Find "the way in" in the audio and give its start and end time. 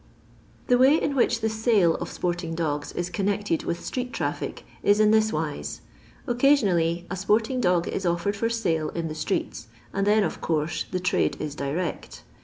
0.65-1.15